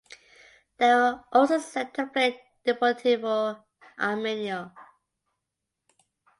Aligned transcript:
They 0.77 0.87
were 0.95 1.23
also 1.31 1.59
set 1.59 1.93
to 1.93 2.07
play 2.07 2.41
Deportivo 2.65 3.63
Armenio. 3.99 4.71